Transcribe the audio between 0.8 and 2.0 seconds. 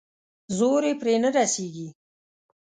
يې پرې نه رسېږي.